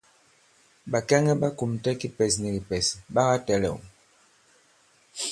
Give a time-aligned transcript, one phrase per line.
[0.91, 3.77] Bàkɛŋɛ ɓa kùmtɛ kipɛs ni kìpɛ̀s ɓa katɛ̄lɛ̂w.